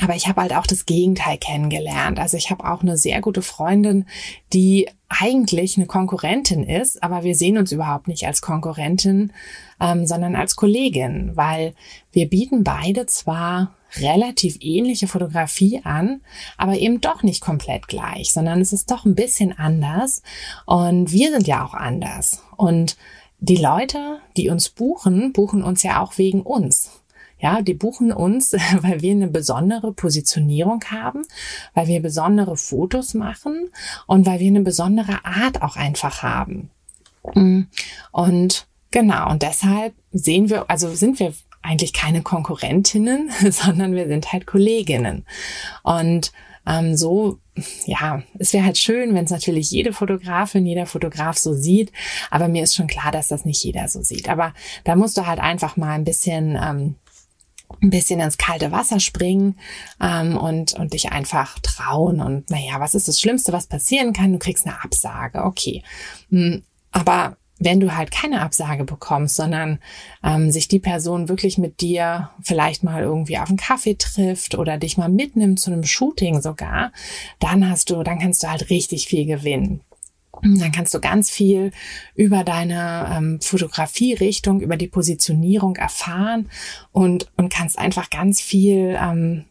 aber 0.00 0.16
ich 0.16 0.26
habe 0.26 0.40
halt 0.40 0.52
auch 0.52 0.66
das 0.66 0.86
Gegenteil 0.86 1.38
kennengelernt. 1.38 2.18
Also 2.18 2.36
ich 2.36 2.50
habe 2.50 2.68
auch 2.68 2.82
eine 2.82 2.96
sehr 2.96 3.20
gute 3.20 3.42
Freundin, 3.42 4.06
die 4.52 4.88
eigentlich 5.20 5.76
eine 5.76 5.86
Konkurrentin 5.86 6.64
ist, 6.64 7.02
aber 7.02 7.24
wir 7.24 7.34
sehen 7.34 7.58
uns 7.58 7.72
überhaupt 7.72 8.08
nicht 8.08 8.26
als 8.26 8.40
Konkurrentin, 8.40 9.32
ähm, 9.80 10.06
sondern 10.06 10.36
als 10.36 10.56
Kollegin, 10.56 11.32
weil 11.34 11.74
wir 12.12 12.28
bieten 12.28 12.64
beide 12.64 13.06
zwar 13.06 13.74
relativ 13.96 14.56
ähnliche 14.60 15.06
Fotografie 15.06 15.80
an, 15.84 16.22
aber 16.56 16.78
eben 16.78 17.00
doch 17.00 17.22
nicht 17.22 17.40
komplett 17.40 17.88
gleich, 17.88 18.32
sondern 18.32 18.60
es 18.60 18.72
ist 18.72 18.90
doch 18.90 19.04
ein 19.04 19.14
bisschen 19.14 19.56
anders 19.56 20.22
und 20.66 21.12
wir 21.12 21.30
sind 21.30 21.46
ja 21.46 21.64
auch 21.64 21.74
anders 21.74 22.42
und 22.56 22.96
die 23.44 23.56
Leute, 23.56 24.20
die 24.36 24.48
uns 24.50 24.68
buchen, 24.70 25.32
buchen 25.32 25.64
uns 25.64 25.82
ja 25.82 26.00
auch 26.00 26.16
wegen 26.16 26.42
uns. 26.42 27.01
Ja, 27.42 27.60
die 27.60 27.74
buchen 27.74 28.12
uns, 28.12 28.52
weil 28.80 29.02
wir 29.02 29.10
eine 29.10 29.28
besondere 29.28 29.92
Positionierung 29.92 30.82
haben, 30.84 31.24
weil 31.74 31.88
wir 31.88 32.00
besondere 32.00 32.56
Fotos 32.56 33.14
machen 33.14 33.68
und 34.06 34.24
weil 34.24 34.40
wir 34.40 34.46
eine 34.46 34.62
besondere 34.62 35.24
Art 35.24 35.60
auch 35.60 35.76
einfach 35.76 36.22
haben. 36.22 36.70
Mm. 37.34 37.62
Und 38.12 38.66
genau, 38.92 39.30
und 39.30 39.42
deshalb 39.42 39.94
sehen 40.12 40.50
wir, 40.50 40.70
also 40.70 40.94
sind 40.94 41.18
wir 41.18 41.34
eigentlich 41.62 41.92
keine 41.92 42.22
Konkurrentinnen, 42.22 43.30
sondern 43.50 43.94
wir 43.94 44.06
sind 44.06 44.32
halt 44.32 44.46
Kolleginnen. 44.46 45.26
Und 45.82 46.32
ähm, 46.64 46.96
so, 46.96 47.38
ja, 47.86 48.22
es 48.38 48.52
wäre 48.52 48.64
halt 48.64 48.78
schön, 48.78 49.14
wenn 49.14 49.24
es 49.24 49.32
natürlich 49.32 49.70
jede 49.72 49.92
Fotografin, 49.92 50.64
jeder 50.64 50.86
Fotograf 50.86 51.38
so 51.38 51.54
sieht. 51.54 51.92
Aber 52.30 52.46
mir 52.46 52.62
ist 52.62 52.76
schon 52.76 52.86
klar, 52.86 53.10
dass 53.10 53.28
das 53.28 53.44
nicht 53.44 53.64
jeder 53.64 53.88
so 53.88 54.00
sieht. 54.00 54.28
Aber 54.28 54.54
da 54.84 54.94
musst 54.94 55.16
du 55.16 55.26
halt 55.26 55.40
einfach 55.40 55.76
mal 55.76 55.94
ein 55.94 56.04
bisschen 56.04 56.56
ähm, 56.60 56.94
ein 57.80 57.90
bisschen 57.90 58.20
ins 58.20 58.38
kalte 58.38 58.72
Wasser 58.72 59.00
springen 59.00 59.58
ähm, 60.00 60.36
und, 60.36 60.74
und 60.74 60.92
dich 60.92 61.12
einfach 61.12 61.58
trauen. 61.60 62.20
Und 62.20 62.50
naja, 62.50 62.78
was 62.78 62.94
ist 62.94 63.08
das 63.08 63.20
Schlimmste, 63.20 63.52
was 63.52 63.66
passieren 63.66 64.12
kann? 64.12 64.32
Du 64.32 64.38
kriegst 64.38 64.66
eine 64.66 64.82
Absage, 64.82 65.44
okay. 65.44 65.82
Hm, 66.30 66.62
aber 66.90 67.36
wenn 67.64 67.80
du 67.80 67.94
halt 67.94 68.10
keine 68.10 68.40
Absage 68.40 68.84
bekommst, 68.84 69.36
sondern 69.36 69.78
ähm, 70.24 70.50
sich 70.50 70.68
die 70.68 70.78
Person 70.78 71.28
wirklich 71.28 71.58
mit 71.58 71.80
dir 71.80 72.30
vielleicht 72.42 72.82
mal 72.82 73.02
irgendwie 73.02 73.38
auf 73.38 73.48
einen 73.48 73.56
Kaffee 73.56 73.94
trifft 73.94 74.56
oder 74.56 74.78
dich 74.78 74.96
mal 74.96 75.08
mitnimmt 75.08 75.60
zu 75.60 75.70
einem 75.70 75.84
Shooting 75.84 76.42
sogar, 76.42 76.92
dann 77.38 77.68
hast 77.68 77.90
du, 77.90 78.02
dann 78.02 78.18
kannst 78.18 78.42
du 78.42 78.50
halt 78.50 78.70
richtig 78.70 79.06
viel 79.06 79.26
gewinnen. 79.26 79.80
Dann 80.40 80.72
kannst 80.72 80.94
du 80.94 81.00
ganz 81.00 81.30
viel 81.30 81.72
über 82.14 82.42
deine 82.42 83.14
ähm, 83.16 83.40
Fotografierichtung, 83.40 84.60
über 84.60 84.76
die 84.76 84.88
Positionierung 84.88 85.76
erfahren 85.76 86.48
und, 86.90 87.30
und 87.36 87.52
kannst 87.52 87.78
einfach 87.78 88.10
ganz 88.10 88.40
viel 88.40 88.98
ähm, 89.00 89.44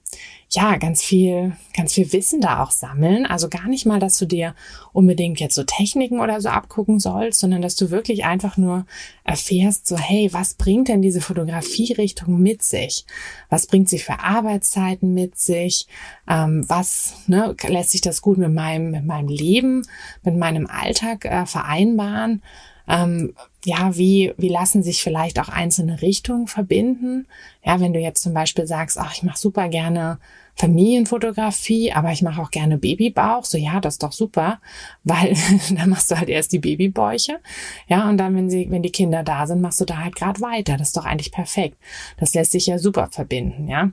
ja, 0.53 0.75
ganz 0.75 1.01
viel, 1.01 1.53
ganz 1.73 1.93
viel 1.93 2.11
Wissen 2.11 2.41
da 2.41 2.61
auch 2.61 2.71
sammeln. 2.71 3.25
Also 3.25 3.47
gar 3.47 3.69
nicht 3.69 3.85
mal, 3.85 3.99
dass 3.99 4.17
du 4.17 4.25
dir 4.25 4.53
unbedingt 4.91 5.39
jetzt 5.39 5.55
so 5.55 5.63
Techniken 5.63 6.19
oder 6.19 6.41
so 6.41 6.49
abgucken 6.49 6.99
sollst, 6.99 7.39
sondern 7.39 7.61
dass 7.61 7.77
du 7.77 7.89
wirklich 7.89 8.25
einfach 8.25 8.57
nur 8.57 8.85
erfährst, 9.23 9.87
so, 9.87 9.97
hey, 9.97 10.27
was 10.33 10.55
bringt 10.55 10.89
denn 10.89 11.01
diese 11.01 11.21
Fotografierichtung 11.21 12.37
mit 12.41 12.63
sich? 12.63 13.05
Was 13.49 13.65
bringt 13.65 13.87
sie 13.87 13.99
für 13.99 14.19
Arbeitszeiten 14.19 15.13
mit 15.13 15.37
sich? 15.37 15.87
Ähm, 16.29 16.65
was 16.67 17.13
ne, 17.27 17.55
lässt 17.67 17.91
sich 17.91 18.01
das 18.01 18.21
gut 18.21 18.37
mit 18.37 18.51
meinem, 18.51 18.91
mit 18.91 19.05
meinem 19.05 19.29
Leben, 19.29 19.87
mit 20.23 20.35
meinem 20.35 20.67
Alltag 20.67 21.23
äh, 21.23 21.45
vereinbaren? 21.45 22.41
Ähm, 22.87 23.33
ja, 23.63 23.95
wie, 23.95 24.33
wie 24.37 24.49
lassen 24.49 24.83
sich 24.83 25.03
vielleicht 25.03 25.39
auch 25.39 25.49
einzelne 25.49 26.01
Richtungen 26.01 26.47
verbinden? 26.47 27.27
Ja, 27.63 27.79
wenn 27.79 27.93
du 27.93 27.99
jetzt 27.99 28.23
zum 28.23 28.33
Beispiel 28.33 28.65
sagst, 28.65 28.97
ach, 28.97 29.13
ich 29.13 29.23
mache 29.23 29.37
super 29.37 29.69
gerne 29.69 30.19
Familienfotografie, 30.55 31.91
aber 31.91 32.11
ich 32.11 32.21
mache 32.21 32.41
auch 32.41 32.51
gerne 32.51 32.77
Babybauch. 32.77 33.45
So, 33.45 33.57
ja, 33.57 33.79
das 33.79 33.95
ist 33.95 34.03
doch 34.03 34.11
super, 34.11 34.59
weil 35.03 35.35
dann 35.71 35.89
machst 35.89 36.11
du 36.11 36.17
halt 36.17 36.29
erst 36.29 36.51
die 36.51 36.59
Babybäuche. 36.59 37.39
Ja, 37.87 38.09
und 38.09 38.17
dann, 38.17 38.35
wenn 38.35 38.49
sie, 38.49 38.67
wenn 38.69 38.83
die 38.83 38.91
Kinder 38.91 39.23
da 39.23 39.47
sind, 39.47 39.61
machst 39.61 39.81
du 39.81 39.85
da 39.85 39.97
halt 39.97 40.15
gerade 40.15 40.41
weiter. 40.41 40.77
Das 40.77 40.89
ist 40.89 40.97
doch 40.97 41.05
eigentlich 41.05 41.31
perfekt. 41.31 41.77
Das 42.17 42.33
lässt 42.33 42.51
sich 42.51 42.67
ja 42.67 42.79
super 42.79 43.09
verbinden, 43.11 43.67
ja. 43.67 43.91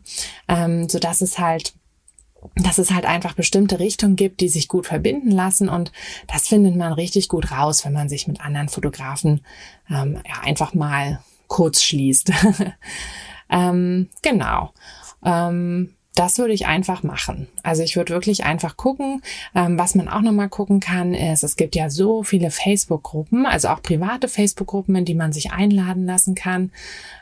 Ähm, 0.49 0.89
so 0.89 0.99
dass 0.99 1.21
es 1.21 1.39
halt 1.39 1.75
dass 2.55 2.79
es 2.79 2.91
halt 2.93 3.05
einfach 3.05 3.35
bestimmte 3.35 3.79
Richtungen 3.79 4.17
gibt, 4.17 4.41
die 4.41 4.49
sich 4.49 4.69
gut 4.69 4.87
verbinden 4.87 5.31
lassen 5.31 5.69
und 5.69 5.93
das 6.27 6.49
findet 6.49 6.77
man 6.77 6.93
richtig 6.93 7.29
gut 7.29 7.51
raus, 7.51 7.85
wenn 7.85 7.93
man 7.93 8.09
sich 8.09 8.29
mit 8.29 8.41
anderen 8.41 8.69
Fotografen 8.69 9.41
ähm, 9.91 10.21
ja, 10.27 10.41
einfach 10.43 10.75
mal 10.75 11.21
kurz 11.49 11.83
schließt. 11.83 12.33
ähm, 13.51 14.09
genau. 14.23 14.73
Ähm, 15.25 15.95
das 16.19 16.39
würde 16.39 16.53
ich 16.53 16.67
einfach 16.67 17.05
machen. 17.05 17.47
Also 17.63 17.85
ich 17.85 17.95
würde 17.95 18.13
wirklich 18.13 18.43
einfach 18.43 18.77
gucken. 18.77 19.23
Ähm, 19.55 19.79
was 19.79 19.95
man 19.95 20.09
auch 20.09 20.21
nochmal 20.21 20.49
gucken 20.49 20.81
kann, 20.81 21.15
ist, 21.15 21.45
es 21.45 21.55
gibt 21.55 21.77
ja 21.77 21.91
so 21.91 22.25
viele 22.25 22.51
Facebook-Gruppen, 22.51 23.47
also 23.47 23.69
auch 23.69 23.81
private 23.83 24.27
Facebook-Gruppen, 24.27 24.97
in 24.97 25.05
die 25.05 25.15
man 25.15 25.33
sich 25.33 25.53
einladen 25.53 26.07
lassen 26.07 26.35
kann, 26.35 26.73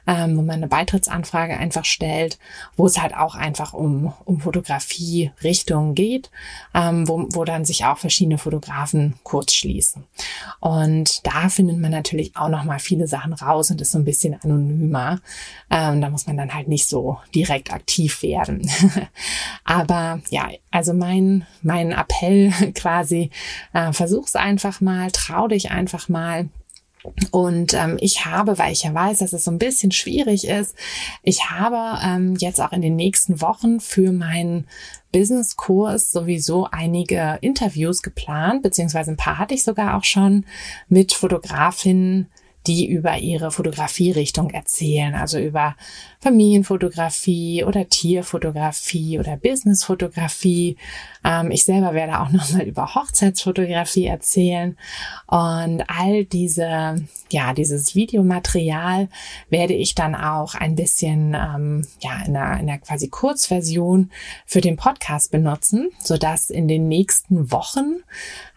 ähm, 0.06 0.38
wo 0.38 0.40
man 0.40 0.56
eine 0.56 0.68
Beitrittsanfrage 0.68 1.58
einfach 1.58 1.84
stellt, 1.84 2.38
wo 2.78 2.86
es 2.86 2.98
halt 2.98 3.14
auch 3.14 3.34
einfach 3.34 3.74
um, 3.74 4.14
um 4.24 4.40
Fotografie-Richtungen 4.40 5.94
geht, 5.94 6.30
ähm, 6.72 7.06
wo, 7.06 7.26
wo 7.32 7.44
dann 7.44 7.66
sich 7.66 7.84
auch 7.84 7.98
verschiedene 7.98 8.38
Fotografen 8.38 9.16
kurz 9.24 9.52
schließen. 9.52 10.04
Und 10.60 11.26
da 11.26 11.50
findet 11.50 11.76
man 11.76 11.90
natürlich 11.90 12.34
auch 12.34 12.48
nochmal 12.48 12.78
viele 12.78 13.08
Sachen 13.08 13.34
raus 13.34 13.70
und 13.70 13.82
ist 13.82 13.92
so 13.92 13.98
ein 13.98 14.06
bisschen 14.06 14.40
anonymer. 14.42 15.20
Ähm, 15.70 16.00
da 16.00 16.08
muss 16.08 16.26
man 16.26 16.38
dann 16.38 16.54
halt 16.54 16.68
nicht 16.68 16.88
so 16.88 17.18
direkt 17.34 17.74
aktiv 17.74 18.22
werden. 18.22 18.66
Aber 19.64 20.20
ja, 20.30 20.48
also 20.70 20.92
mein, 20.92 21.46
mein 21.62 21.92
Appell 21.92 22.50
quasi, 22.74 23.30
äh, 23.72 23.92
versuch's 23.92 24.36
einfach 24.36 24.80
mal, 24.80 25.10
trau 25.10 25.48
dich 25.48 25.70
einfach 25.70 26.08
mal. 26.08 26.48
Und 27.30 27.74
ähm, 27.74 27.98
ich 28.00 28.24
habe, 28.24 28.58
weil 28.58 28.72
ich 28.72 28.82
ja 28.82 28.92
weiß, 28.92 29.18
dass 29.18 29.32
es 29.32 29.44
so 29.44 29.50
ein 29.50 29.58
bisschen 29.58 29.92
schwierig 29.92 30.48
ist, 30.48 30.74
ich 31.22 31.50
habe 31.50 32.00
ähm, 32.04 32.34
jetzt 32.38 32.60
auch 32.60 32.72
in 32.72 32.82
den 32.82 32.96
nächsten 32.96 33.40
Wochen 33.40 33.78
für 33.78 34.10
meinen 34.10 34.66
Business-Kurs 35.12 36.10
sowieso 36.10 36.68
einige 36.70 37.38
Interviews 37.40 38.02
geplant, 38.02 38.62
beziehungsweise 38.62 39.12
ein 39.12 39.16
paar 39.16 39.38
hatte 39.38 39.54
ich 39.54 39.62
sogar 39.62 39.96
auch 39.96 40.04
schon 40.04 40.44
mit 40.88 41.12
Fotografinnen, 41.12 42.28
die 42.66 42.86
über 42.86 43.18
ihre 43.18 43.50
Fotografierichtung 43.50 44.50
erzählen, 44.50 45.14
also 45.14 45.38
über 45.38 45.76
Familienfotografie 46.20 47.64
oder 47.64 47.88
Tierfotografie 47.88 49.18
oder 49.18 49.36
Businessfotografie. 49.36 50.76
Ähm, 51.24 51.50
ich 51.50 51.64
selber 51.64 51.94
werde 51.94 52.20
auch 52.20 52.30
nochmal 52.30 52.62
über 52.62 52.94
Hochzeitsfotografie 52.94 54.06
erzählen 54.06 54.76
und 55.26 55.84
all 55.88 56.24
diese, 56.24 56.96
ja, 57.30 57.52
dieses 57.52 57.94
Videomaterial 57.94 59.08
werde 59.50 59.74
ich 59.74 59.94
dann 59.94 60.14
auch 60.14 60.54
ein 60.54 60.74
bisschen, 60.74 61.34
ähm, 61.34 61.86
ja, 62.00 62.22
in 62.26 62.36
einer, 62.36 62.60
in 62.60 62.68
einer 62.68 62.78
quasi 62.78 63.08
Kurzversion 63.08 64.10
für 64.46 64.60
den 64.60 64.76
Podcast 64.76 65.30
benutzen, 65.30 65.90
so 66.02 66.16
dass 66.16 66.50
in 66.50 66.68
den 66.68 66.88
nächsten 66.88 67.52
Wochen, 67.52 68.02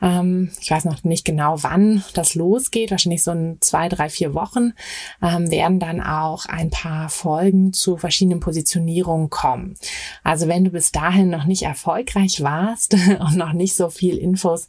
ähm, 0.02 0.52
ich 0.60 0.72
weiß 0.72 0.86
noch 0.86 1.04
nicht 1.04 1.26
genau, 1.26 1.62
wann 1.62 2.04
das 2.14 2.36
losgeht, 2.36 2.92
wahrscheinlich 2.92 3.24
so 3.24 3.32
in 3.32 3.58
zwei, 3.60 3.90
drei 3.90 3.99
drei, 4.00 4.10
vier 4.10 4.34
Wochen 4.34 4.74
ähm, 5.22 5.52
werden 5.52 5.80
dann 5.80 6.02
auch 6.02 6.46
ein 6.46 6.70
paar 6.70 7.10
Folgen 7.10 7.74
zu 7.74 7.98
verschiedenen 7.98 8.40
Positionierungen 8.40 9.30
kommen. 9.30 9.76
Also 10.24 10.48
wenn 10.48 10.64
du 10.64 10.72
bis 10.72 10.92
dahin 10.92 11.30
noch 11.30 11.46
nicht 11.46 11.64
erfolgreich 11.64 12.42
warst 12.42 12.94
und 13.20 13.36
noch 13.36 13.54
nicht 13.54 13.76
so 13.76 13.90
viel 13.90 14.18
Infos 14.18 14.68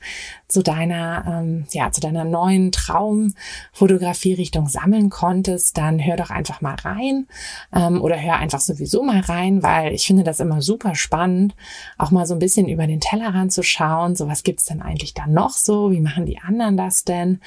zu 0.49 0.63
deiner, 0.63 1.25
ähm, 1.27 1.67
ja, 1.71 1.93
zu 1.93 2.01
deiner 2.01 2.25
neuen 2.25 2.73
Traumfotografie-Richtung 2.73 4.69
sammeln 4.69 5.11
konntest, 5.11 5.79
dann 5.79 6.05
hör 6.05 6.17
doch 6.17 6.31
einfach 6.31 6.61
mal 6.61 6.75
rein 6.75 7.29
ähm, 7.73 8.03
oder 8.03 8.21
hör 8.21 8.37
einfach 8.37 8.61
sowieso 8.61 9.05
mal 9.05 9.21
rein, 9.21 9.63
weil 9.63 9.93
ich 9.93 10.07
finde 10.07 10.25
das 10.25 10.41
immer 10.41 10.61
super 10.61 10.97
spannend, 10.97 11.55
auch 11.99 12.11
mal 12.11 12.27
so 12.27 12.35
ein 12.35 12.41
bisschen 12.41 12.69
über 12.69 12.89
den 12.89 13.01
Tellerrand 13.01 13.53
zu 13.53 13.63
schauen. 13.63 14.17
So 14.17 14.27
was 14.27 14.43
gibt's 14.43 14.65
denn 14.65 14.83
eigentlich 14.83 15.15
da 15.15 15.27
noch 15.29 15.51
so? 15.51 15.93
Wie 15.93 16.01
machen 16.01 16.27
die 16.27 16.41
anderen 16.41 16.77
das 16.77 17.05
denn? 17.05 17.41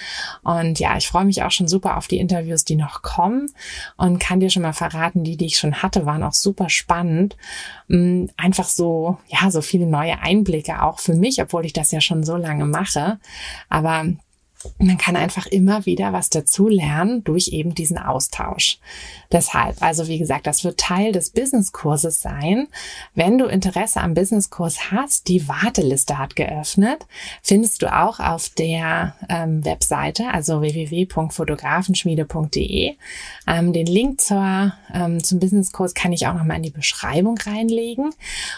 Und 0.44 0.80
ja, 0.80 0.96
ich 0.96 1.08
freue 1.08 1.26
mich 1.26 1.44
auch 1.44 1.52
schon 1.52 1.63
super 1.68 1.98
auf 1.98 2.08
die 2.08 2.18
Interviews, 2.18 2.66
die 2.66 2.76
noch 2.76 3.02
kommen 3.02 3.50
und 3.98 4.20
kann 4.20 4.40
dir 4.40 4.50
schon 4.50 4.64
mal 4.64 4.74
verraten, 4.74 5.24
die, 5.24 5.38
die 5.38 5.46
ich 5.46 5.58
schon 5.58 5.82
hatte, 5.82 6.06
waren 6.06 6.24
auch 6.24 6.34
super 6.34 6.70
spannend. 6.70 7.38
Mm, 7.88 8.26
einfach 8.38 8.68
so, 8.68 9.18
ja, 9.28 9.52
so 9.52 9.62
viele 9.62 9.86
neue 9.86 10.20
Einblicke 10.20 10.82
auch 10.82 11.00
für 11.00 11.16
mich, 11.16 11.42
obwohl 11.42 11.66
ich 11.66 11.74
das 11.74 11.92
ja 11.92 12.02
schon 12.02 12.24
so 12.24 12.36
lange 12.36 12.66
mache. 12.66 13.20
Aber 13.70 14.06
man 14.78 14.98
kann 14.98 15.16
einfach 15.16 15.46
immer 15.48 15.86
wieder 15.86 16.12
was 16.14 16.30
dazu 16.30 16.68
lernen 16.68 17.24
durch 17.24 17.48
eben 17.50 17.74
diesen 17.76 17.98
Austausch. 17.98 18.80
Deshalb, 19.32 19.82
also 19.82 20.08
wie 20.08 20.20
gesagt, 20.20 20.48
das 20.48 20.64
wird 20.64 20.80
Teil 20.80 21.12
des 21.12 21.32
Businesskurses 21.32 22.22
sein. 22.22 22.70
Wenn 23.16 23.38
du 23.38 23.46
Interesse 23.46 24.00
am 24.02 24.14
Businesskurs 24.14 24.92
hast, 24.92 25.28
die 25.28 25.46
Warteliste 25.48 26.20
hat 26.20 26.36
geöffnet, 26.36 27.06
findest 27.42 27.82
du 27.82 27.92
auch 27.94 28.20
auf 28.20 28.50
der 28.50 29.16
ähm, 29.30 29.64
Webseite, 29.66 30.28
also 30.32 30.62
www.fotografenschmiede.de. 30.62 32.96
Ähm, 33.48 33.74
den 33.74 33.88
Link 33.88 34.22
zur, 34.22 34.74
ähm, 34.94 35.24
zum 35.24 35.40
Businesskurs 35.40 35.96
kann 35.96 36.14
ich 36.14 36.28
auch 36.28 36.36
nochmal 36.36 36.58
in 36.58 36.64
die 36.64 36.70
Beschreibung 36.70 37.38
reinlegen 37.38 38.12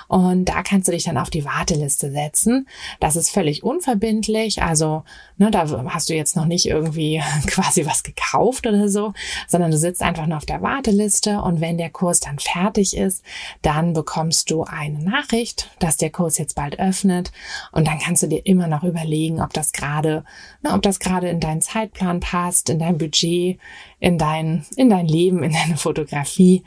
und 0.08 0.46
da 0.46 0.64
kannst 0.64 0.88
du 0.88 0.92
dich 0.92 1.04
dann 1.06 1.18
auf 1.18 1.30
die 1.30 1.46
Warteliste 1.46 2.12
setzen. 2.12 2.68
Das 3.00 3.16
ist 3.16 3.30
völlig 3.30 3.64
unverbindlich, 3.64 4.62
also 4.62 5.04
ne, 5.38 5.52
da 5.52 5.68
hast 5.96 6.10
du 6.10 6.14
jetzt 6.14 6.36
noch 6.36 6.46
nicht 6.46 6.68
irgendwie 6.68 7.24
quasi 7.48 7.86
was 7.86 8.04
gekauft 8.04 8.68
oder 8.68 8.90
so, 8.90 9.14
sondern 9.48 9.72
du 9.72 9.78
sitzt 9.78 10.02
einfach 10.02 10.28
nur 10.28 10.38
auf 10.38 10.46
der 10.46 10.62
Warteliste 10.62 11.42
und 11.42 11.62
wenn 11.62 11.78
der 11.78 11.90
Kurs 11.90 12.20
dann 12.20 12.38
fertig 12.38 12.96
ist, 12.96 13.24
dann 13.62 13.94
bekommst 13.94 14.52
du 14.52 14.64
eine 14.64 15.00
Nachricht, 15.00 15.72
dass 15.80 15.98
der 15.98 16.10
Kurs 16.10 16.38
jetzt 16.38 16.56
bald 16.56 16.80
öffnet 16.80 17.32
und 17.72 17.88
dann 17.88 18.00
kannst 18.00 18.24
du 18.24 18.28
dir 18.28 18.46
immer 18.46 18.68
noch 18.68 18.84
überlegen, 18.84 19.42
ob 19.42 19.54
das 19.54 19.72
gerade, 19.72 20.26
ob 20.64 20.82
das 20.82 21.00
gerade 21.00 21.30
in 21.30 21.40
deinen 21.40 21.62
Zeitplan 21.62 22.20
passt, 22.20 22.70
in 22.70 22.80
dein 22.80 22.98
Budget, 22.98 23.58
in 24.00 24.18
dein, 24.18 24.66
in 24.76 24.90
dein 24.90 25.08
Leben, 25.08 25.44
in 25.44 25.54
deine 25.54 25.78
Fotografie. 25.78 26.64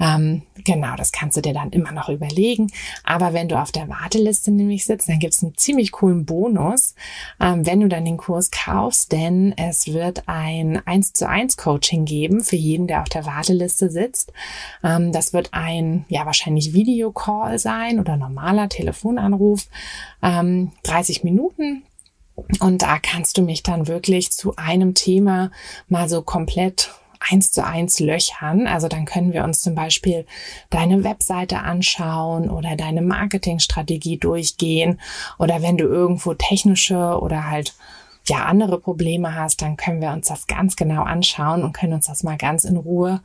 Ähm, 0.00 0.42
genau, 0.64 0.96
das 0.96 1.12
kannst 1.12 1.36
du 1.36 1.42
dir 1.42 1.52
dann 1.52 1.70
immer 1.70 1.92
noch 1.92 2.08
überlegen. 2.08 2.72
Aber 3.04 3.32
wenn 3.32 3.48
du 3.48 3.60
auf 3.60 3.70
der 3.70 3.88
Warteliste 3.88 4.50
nämlich 4.50 4.86
sitzt, 4.86 5.08
dann 5.08 5.18
gibt 5.18 5.34
es 5.34 5.42
einen 5.42 5.56
ziemlich 5.56 5.92
coolen 5.92 6.24
Bonus, 6.24 6.94
ähm, 7.38 7.66
wenn 7.66 7.80
du 7.80 7.88
dann 7.88 8.04
den 8.04 8.16
Kurs 8.16 8.50
kaufst, 8.50 8.69
denn 9.08 9.54
es 9.56 9.92
wird 9.92 10.24
ein 10.26 10.80
1 10.86 11.12
zu 11.12 11.28
1 11.28 11.56
Coaching 11.56 12.04
geben 12.04 12.42
für 12.42 12.56
jeden, 12.56 12.86
der 12.86 13.02
auf 13.02 13.08
der 13.08 13.26
Warteliste 13.26 13.90
sitzt. 13.90 14.32
Ähm, 14.82 15.12
das 15.12 15.32
wird 15.32 15.50
ein, 15.52 16.04
ja, 16.08 16.26
wahrscheinlich 16.26 16.72
Videocall 16.72 17.58
sein 17.58 18.00
oder 18.00 18.16
normaler 18.16 18.68
Telefonanruf. 18.68 19.66
30 20.22 20.22
ähm, 20.22 21.24
Minuten 21.24 21.82
und 22.60 22.82
da 22.82 22.98
kannst 22.98 23.38
du 23.38 23.42
mich 23.42 23.62
dann 23.62 23.86
wirklich 23.86 24.32
zu 24.32 24.56
einem 24.56 24.94
Thema 24.94 25.50
mal 25.88 26.08
so 26.08 26.22
komplett 26.22 26.90
eins 27.20 27.52
zu 27.52 27.64
eins 27.64 28.00
löchern. 28.00 28.66
Also 28.66 28.88
dann 28.88 29.04
können 29.04 29.32
wir 29.32 29.44
uns 29.44 29.60
zum 29.60 29.74
Beispiel 29.74 30.26
deine 30.70 31.04
Webseite 31.04 31.58
anschauen 31.58 32.48
oder 32.48 32.76
deine 32.76 33.02
Marketingstrategie 33.02 34.16
durchgehen. 34.16 35.00
Oder 35.38 35.62
wenn 35.62 35.76
du 35.76 35.84
irgendwo 35.84 36.34
technische 36.34 37.20
oder 37.20 37.50
halt 37.50 37.74
ja 38.28 38.44
andere 38.44 38.78
Probleme 38.78 39.34
hast, 39.34 39.62
dann 39.62 39.76
können 39.76 40.00
wir 40.00 40.12
uns 40.12 40.28
das 40.28 40.46
ganz 40.46 40.76
genau 40.76 41.02
anschauen 41.02 41.62
und 41.62 41.72
können 41.72 41.94
uns 41.94 42.06
das 42.06 42.22
mal 42.22 42.36
ganz 42.36 42.64
in 42.64 42.76
Ruhe 42.76 43.20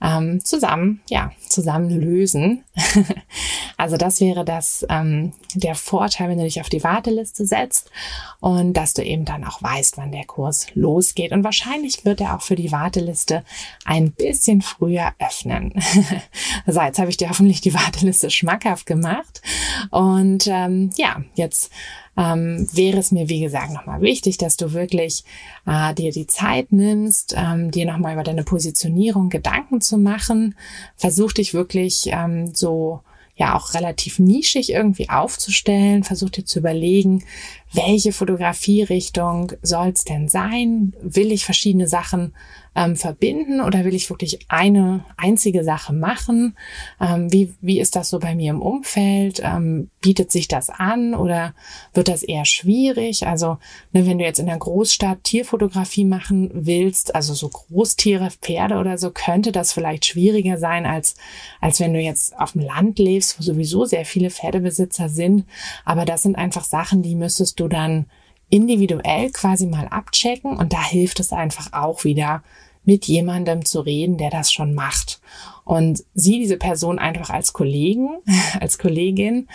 ähm, 0.00 0.44
zusammen, 0.44 1.00
ja, 1.10 1.32
zusammen 1.48 1.90
lösen. 1.90 2.64
also 3.76 3.96
das 3.96 4.20
wäre 4.20 4.44
das 4.44 4.86
ähm, 4.88 5.32
der 5.54 5.74
Vorteil, 5.74 6.28
wenn 6.28 6.38
du 6.38 6.44
dich 6.44 6.60
auf 6.60 6.68
die 6.68 6.84
Warteliste 6.84 7.44
setzt 7.44 7.90
und 8.38 8.74
dass 8.74 8.94
du 8.94 9.02
eben 9.02 9.24
dann 9.24 9.44
auch 9.44 9.60
weißt, 9.60 9.96
wann 9.96 10.12
der 10.12 10.24
Kurs 10.24 10.68
losgeht. 10.74 11.32
Und 11.32 11.42
wahrscheinlich 11.42 12.04
wird 12.04 12.20
er 12.20 12.36
auch 12.36 12.42
für 12.42 12.54
die 12.54 12.70
Warteliste 12.70 13.42
ein 13.84 14.12
bisschen 14.12 14.62
früher 14.62 15.12
öffnen. 15.18 15.74
so, 16.66 16.80
jetzt 16.80 17.00
habe 17.00 17.10
ich 17.10 17.16
dir 17.16 17.30
hoffentlich 17.30 17.60
die 17.60 17.74
Warteliste 17.74 18.30
schmackhaft 18.30 18.86
gemacht. 18.86 19.42
Und 19.90 20.46
ähm, 20.46 20.90
ja, 20.96 21.22
jetzt 21.34 21.72
ähm, 22.18 22.66
wäre 22.72 22.98
es 22.98 23.12
mir, 23.12 23.28
wie 23.28 23.40
gesagt, 23.40 23.72
nochmal 23.72 24.00
wichtig, 24.00 24.38
dass 24.38 24.56
du 24.56 24.72
wirklich 24.72 25.22
äh, 25.66 25.94
dir 25.94 26.10
die 26.10 26.26
Zeit 26.26 26.72
nimmst, 26.72 27.34
ähm, 27.36 27.70
dir 27.70 27.86
nochmal 27.86 28.14
über 28.14 28.24
deine 28.24 28.42
Positionierung 28.42 29.28
Gedanken 29.28 29.80
zu 29.80 29.98
machen. 29.98 30.56
Versuch 30.96 31.32
dich 31.32 31.54
wirklich 31.54 32.08
ähm, 32.10 32.52
so 32.54 33.00
ja 33.36 33.56
auch 33.56 33.72
relativ 33.74 34.18
nischig 34.18 34.72
irgendwie 34.72 35.08
aufzustellen. 35.08 36.02
Versuch 36.02 36.30
dir 36.30 36.44
zu 36.44 36.58
überlegen, 36.58 37.22
welche 37.72 38.12
Fotografierichtung 38.12 39.52
soll 39.62 39.88
es 39.88 40.04
denn 40.04 40.28
sein? 40.28 40.94
Will 41.02 41.32
ich 41.32 41.44
verschiedene 41.44 41.86
Sachen 41.86 42.32
ähm, 42.78 42.96
verbinden 42.96 43.60
oder 43.60 43.84
will 43.84 43.94
ich 43.94 44.08
wirklich 44.08 44.38
eine 44.48 45.04
einzige 45.16 45.64
Sache 45.64 45.92
machen? 45.92 46.56
Ähm, 47.00 47.32
wie, 47.32 47.52
wie 47.60 47.80
ist 47.80 47.96
das 47.96 48.08
so 48.08 48.20
bei 48.20 48.34
mir 48.34 48.50
im 48.50 48.62
Umfeld? 48.62 49.40
Ähm, 49.42 49.90
bietet 50.00 50.30
sich 50.30 50.46
das 50.46 50.70
an 50.70 51.14
oder 51.14 51.54
wird 51.92 52.08
das 52.08 52.22
eher 52.22 52.44
schwierig? 52.44 53.26
Also 53.26 53.58
ne, 53.92 54.06
wenn 54.06 54.18
du 54.18 54.24
jetzt 54.24 54.38
in 54.38 54.46
der 54.46 54.58
Großstadt 54.58 55.24
Tierfotografie 55.24 56.04
machen 56.04 56.50
willst, 56.54 57.14
also 57.14 57.34
so 57.34 57.48
Großtiere, 57.48 58.30
Pferde 58.30 58.76
oder 58.76 58.96
so, 58.96 59.10
könnte 59.10 59.50
das 59.50 59.72
vielleicht 59.72 60.06
schwieriger 60.06 60.58
sein, 60.58 60.86
als, 60.86 61.16
als 61.60 61.80
wenn 61.80 61.92
du 61.92 62.00
jetzt 62.00 62.38
auf 62.38 62.52
dem 62.52 62.62
Land 62.62 62.98
lebst, 62.98 63.38
wo 63.38 63.42
sowieso 63.42 63.86
sehr 63.86 64.04
viele 64.04 64.30
Pferdebesitzer 64.30 65.08
sind. 65.08 65.44
Aber 65.84 66.04
das 66.04 66.22
sind 66.22 66.36
einfach 66.36 66.64
Sachen, 66.64 67.02
die 67.02 67.16
müsstest 67.16 67.57
du 67.60 67.68
dann 67.68 68.06
individuell 68.50 69.30
quasi 69.30 69.66
mal 69.66 69.88
abchecken 69.88 70.56
und 70.56 70.72
da 70.72 70.82
hilft 70.82 71.20
es 71.20 71.32
einfach 71.32 71.72
auch 71.72 72.04
wieder, 72.04 72.42
mit 72.88 73.06
jemandem 73.06 73.66
zu 73.66 73.80
reden, 73.80 74.16
der 74.16 74.30
das 74.30 74.50
schon 74.50 74.72
macht. 74.74 75.20
Und 75.64 76.04
sieh 76.14 76.38
diese 76.38 76.56
Person 76.56 76.98
einfach 76.98 77.28
als 77.28 77.52
Kollegen, 77.52 78.08
als 78.60 78.78
Kollegin 78.78 79.46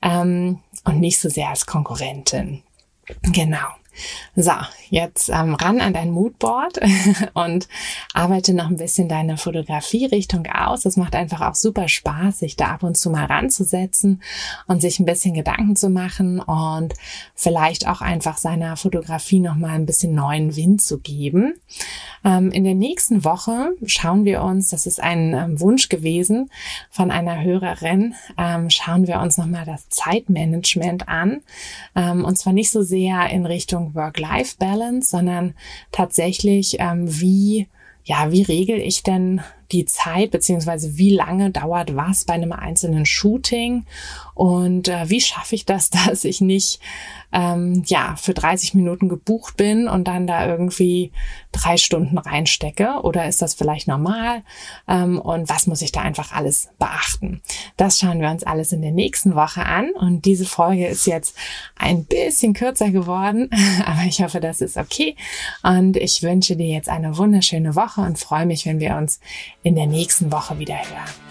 ähm, 0.00 0.60
und 0.84 0.98
nicht 0.98 1.20
so 1.20 1.28
sehr 1.28 1.50
als 1.50 1.66
Konkurrentin. 1.66 2.62
Genau. 3.22 3.66
So, 4.36 4.52
jetzt 4.90 5.28
ähm, 5.30 5.54
ran 5.54 5.80
an 5.80 5.92
dein 5.92 6.10
Moodboard 6.10 6.80
und 7.34 7.68
arbeite 8.14 8.54
noch 8.54 8.68
ein 8.68 8.76
bisschen 8.76 9.08
deine 9.08 9.36
Fotografie-Richtung 9.36 10.46
aus. 10.46 10.84
Es 10.84 10.96
macht 10.96 11.14
einfach 11.14 11.40
auch 11.40 11.54
super 11.54 11.88
Spaß, 11.88 12.38
sich 12.38 12.56
da 12.56 12.66
ab 12.66 12.82
und 12.82 12.96
zu 12.96 13.10
mal 13.10 13.26
ranzusetzen 13.26 14.22
und 14.66 14.80
sich 14.80 14.98
ein 14.98 15.04
bisschen 15.04 15.34
Gedanken 15.34 15.76
zu 15.76 15.90
machen 15.90 16.40
und 16.40 16.94
vielleicht 17.34 17.88
auch 17.88 18.00
einfach 18.00 18.38
seiner 18.38 18.76
Fotografie 18.76 19.40
noch 19.40 19.56
mal 19.56 19.70
ein 19.70 19.86
bisschen 19.86 20.14
neuen 20.14 20.56
Wind 20.56 20.82
zu 20.82 20.98
geben. 20.98 21.54
Ähm, 22.24 22.50
in 22.50 22.64
der 22.64 22.74
nächsten 22.74 23.24
Woche 23.24 23.72
schauen 23.86 24.24
wir 24.24 24.42
uns, 24.42 24.70
das 24.70 24.86
ist 24.86 25.02
ein 25.02 25.34
ähm, 25.34 25.60
Wunsch 25.60 25.88
gewesen 25.88 26.50
von 26.90 27.10
einer 27.10 27.42
Hörerin, 27.42 28.14
ähm, 28.36 28.70
schauen 28.70 29.06
wir 29.06 29.20
uns 29.20 29.38
noch 29.38 29.46
mal 29.46 29.64
das 29.64 29.88
Zeitmanagement 29.88 31.08
an. 31.08 31.42
Ähm, 31.94 32.24
und 32.24 32.38
zwar 32.38 32.52
nicht 32.52 32.70
so 32.70 32.82
sehr 32.82 33.28
in 33.30 33.46
Work-Life-Balance, 33.94 35.10
sondern 35.10 35.54
tatsächlich, 35.92 36.76
ähm, 36.78 37.04
wie 37.20 37.68
ja, 38.08 38.32
wie 38.32 38.42
regel 38.42 38.78
ich 38.78 39.02
denn 39.02 39.42
die 39.72 39.84
Zeit, 39.84 40.30
beziehungsweise 40.30 40.96
wie 40.96 41.14
lange 41.14 41.50
dauert 41.50 41.94
was 41.94 42.24
bei 42.24 42.34
einem 42.34 42.52
einzelnen 42.52 43.06
Shooting 43.06 43.84
und 44.34 44.86
äh, 44.86 45.10
wie 45.10 45.20
schaffe 45.20 45.56
ich 45.56 45.66
das, 45.66 45.90
dass 46.06 46.24
ich 46.24 46.40
nicht 46.40 46.80
ähm, 47.32 47.82
ja 47.86 48.14
für 48.16 48.34
30 48.34 48.74
Minuten 48.74 49.08
gebucht 49.08 49.56
bin 49.56 49.88
und 49.88 50.06
dann 50.08 50.26
da 50.26 50.46
irgendwie 50.46 51.12
drei 51.52 51.76
Stunden 51.76 52.16
reinstecke? 52.18 53.00
Oder 53.02 53.26
ist 53.26 53.42
das 53.42 53.54
vielleicht 53.54 53.88
normal? 53.88 54.42
Ähm, 54.86 55.18
und 55.20 55.48
was 55.48 55.66
muss 55.66 55.82
ich 55.82 55.92
da 55.92 56.02
einfach 56.02 56.32
alles 56.32 56.68
beachten? 56.78 57.42
Das 57.76 57.98
schauen 57.98 58.20
wir 58.20 58.30
uns 58.30 58.44
alles 58.44 58.72
in 58.72 58.80
der 58.82 58.92
nächsten 58.92 59.34
Woche 59.34 59.66
an. 59.66 59.90
Und 59.90 60.24
diese 60.24 60.46
Folge 60.46 60.86
ist 60.86 61.06
jetzt 61.06 61.36
ein 61.76 62.04
bisschen 62.04 62.54
kürzer 62.54 62.90
geworden, 62.90 63.50
aber 63.84 64.02
ich 64.06 64.22
hoffe, 64.22 64.40
das 64.40 64.60
ist 64.60 64.76
okay. 64.76 65.16
Und 65.62 65.96
ich 65.96 66.22
wünsche 66.22 66.56
dir 66.56 66.68
jetzt 66.68 66.88
eine 66.88 67.18
wunderschöne 67.18 67.74
Woche 67.74 68.02
und 68.02 68.18
freue 68.18 68.46
mich, 68.46 68.66
wenn 68.66 68.80
wir 68.80 68.96
uns 68.96 69.20
in 69.62 69.74
der 69.74 69.86
nächsten 69.86 70.30
Woche 70.32 70.58
wieder 70.58 70.76
hören. 70.76 71.28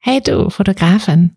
Hey 0.00 0.20
du, 0.20 0.50
Fotografin 0.50 1.36